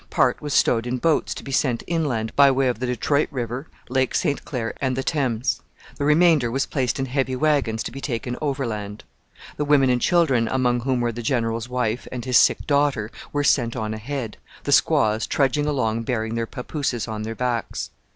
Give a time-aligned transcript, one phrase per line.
[0.09, 3.67] Part was stowed in boats to be sent inland by way of the Detroit river,
[3.87, 5.61] Lake St Clair, and the Thames;
[5.97, 9.03] the remainder was placed in heavy wagons to be taken overland.
[9.57, 13.43] The women and children, among whom were the general's wife and his sick daughter, were
[13.43, 17.91] sent on ahead, the squaws trudging along bearing their papooses on their backs.